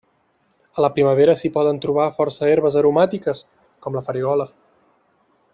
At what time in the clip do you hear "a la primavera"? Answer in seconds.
0.79-1.35